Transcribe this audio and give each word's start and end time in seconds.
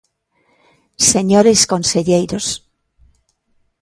Señores 1.11 1.59
conselleiros. 1.73 2.47